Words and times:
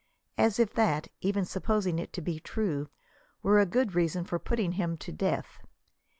As 0.35 0.57
if 0.57 0.73
that, 0.73 1.09
even 1.19 1.45
supposing 1.45 1.99
it 1.99 2.11
to 2.13 2.21
be 2.21 2.39
true, 2.39 2.89
were 3.43 3.59
a 3.59 3.67
good 3.67 3.93
reason 3.93 4.23
for 4.25 4.37
our 4.37 4.39
putting 4.39 4.71
him 4.71 4.97
to 4.97 5.11
death. 5.11 5.59